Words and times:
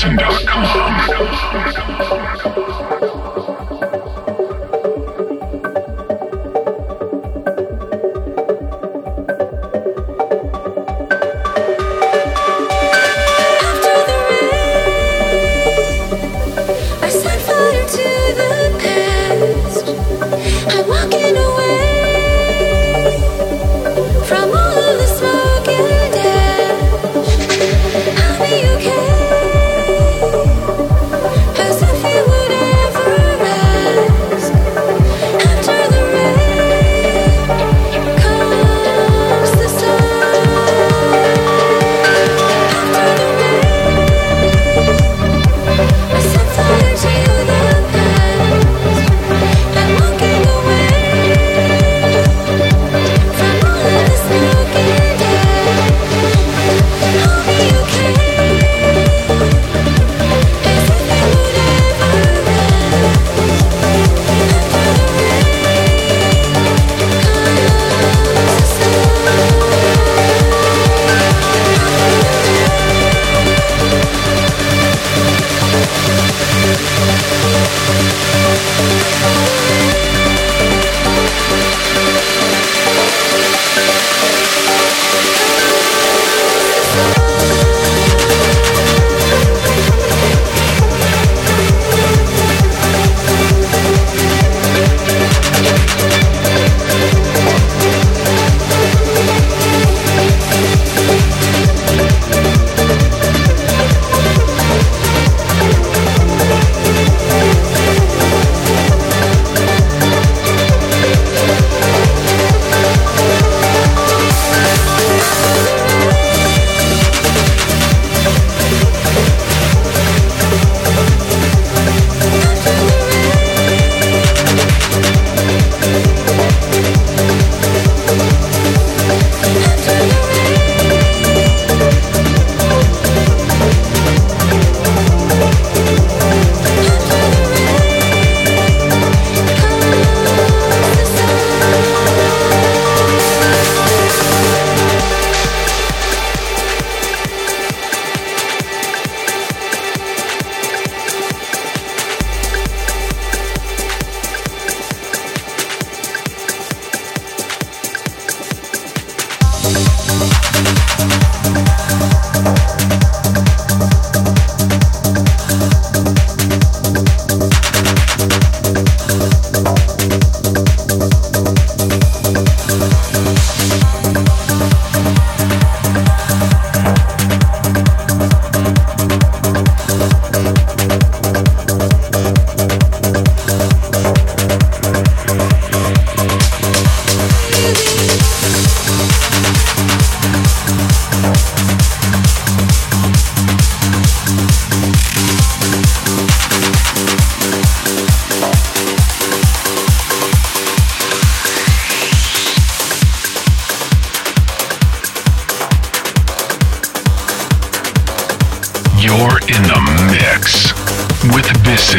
Send 0.00 0.22
off. 0.22 0.39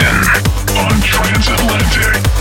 10 0.01 0.07
on 0.77 0.99
Transatlantic. 1.03 2.40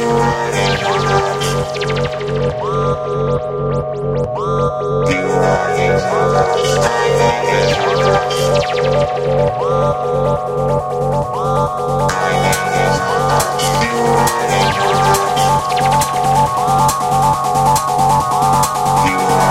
You. 0.00 0.40
are 19.20 19.49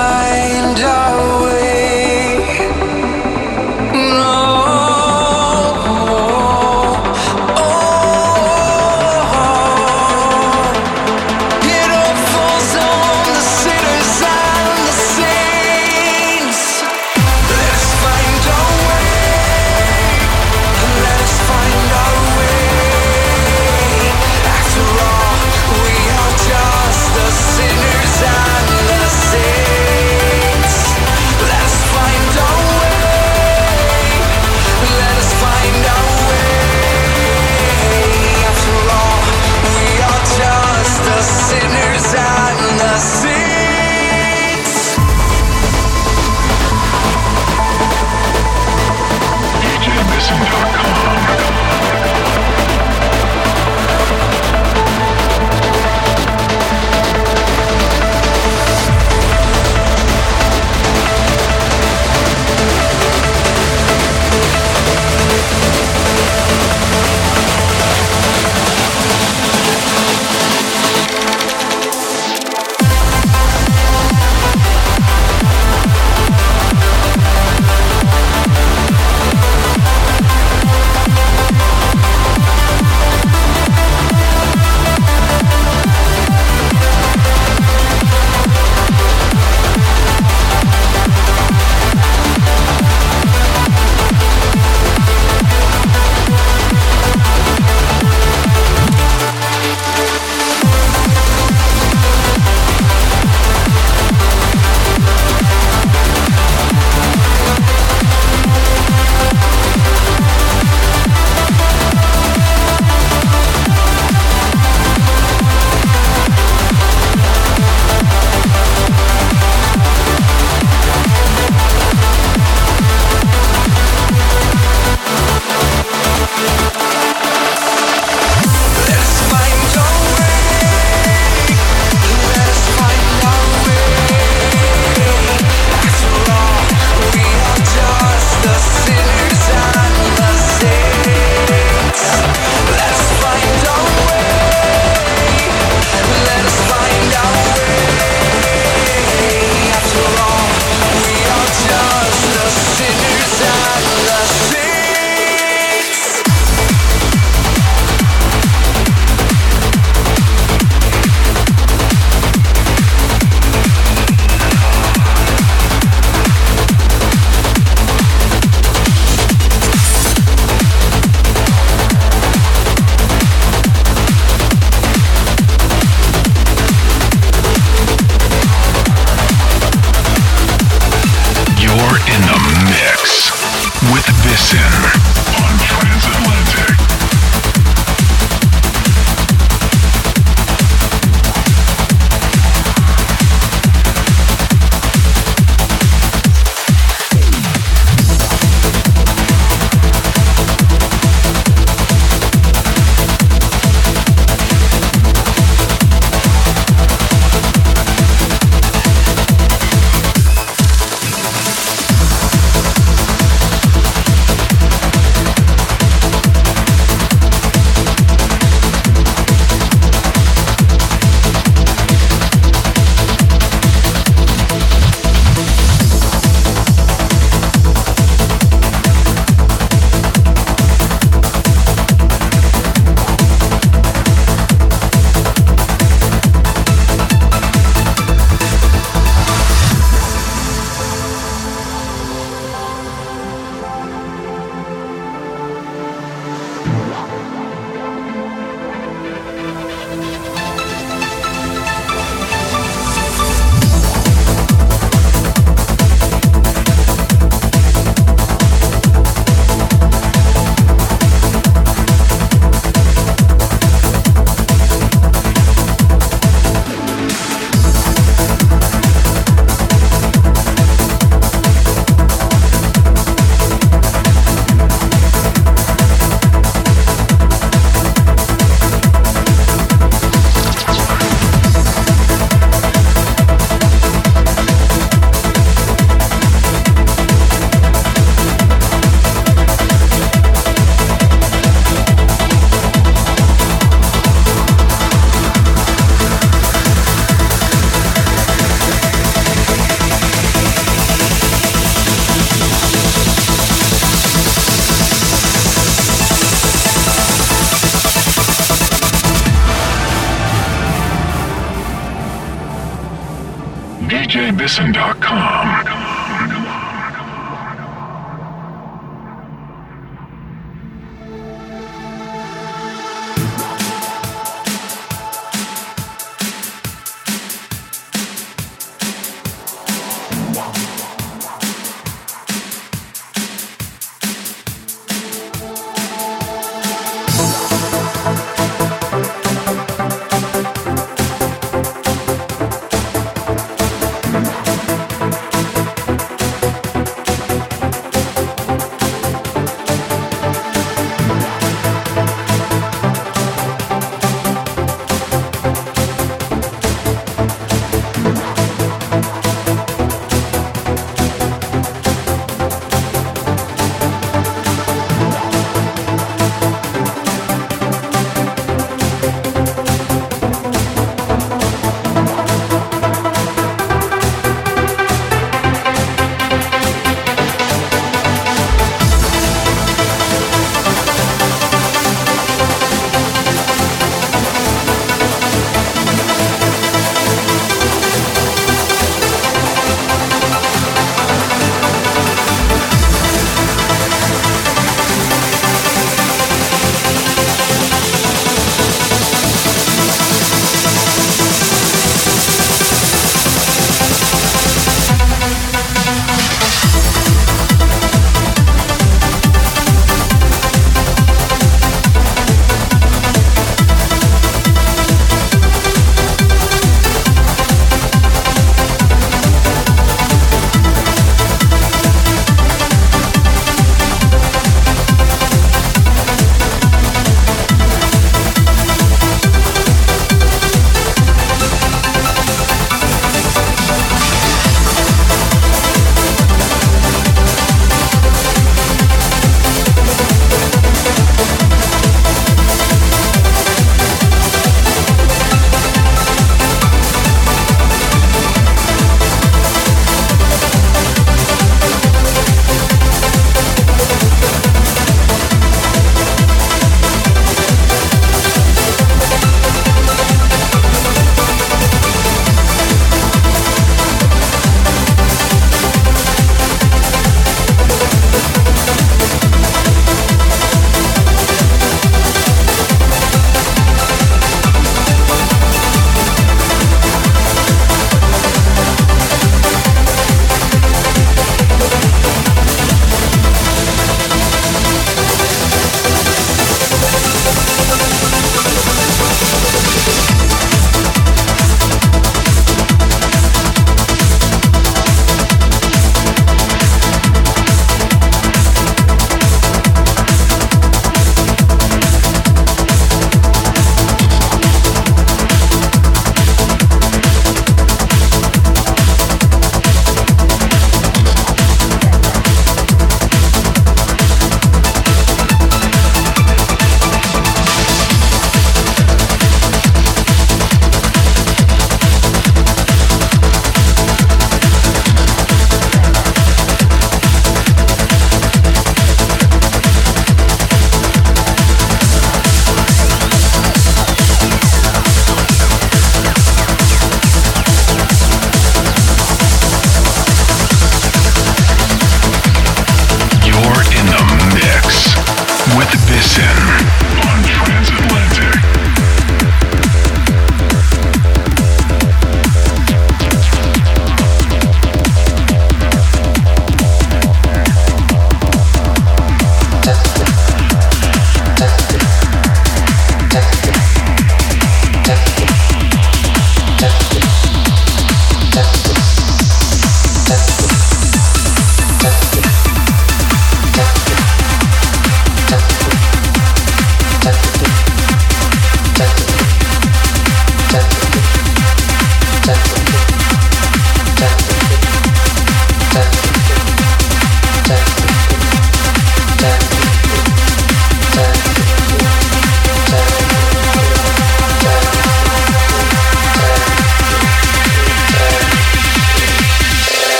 mine 0.00 0.69